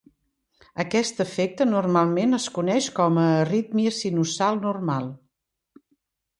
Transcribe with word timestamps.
Aquest 0.83 1.19
efecte 1.25 1.67
normalment 1.67 2.39
es 2.39 2.49
coneix 2.57 2.89
com 3.01 3.21
a 3.27 3.27
arrítmia 3.45 3.95
sinusal 4.01 4.61
normal. 4.67 5.15